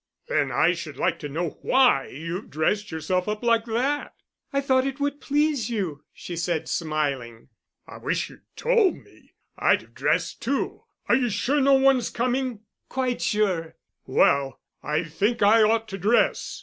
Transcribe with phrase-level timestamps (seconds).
[0.29, 4.15] "Then I should like to know why you've dressed yourself up like that."
[4.51, 7.49] "I thought it would please you," she said, smiling.
[7.85, 10.85] "I wish you'd told me I'd have dressed too.
[11.07, 13.75] Are you sure no one's coming?" "Quite sure."
[14.07, 16.59] "Well, I think I ought to dress.